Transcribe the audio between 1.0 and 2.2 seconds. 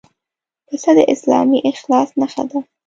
اسلامي اخلاص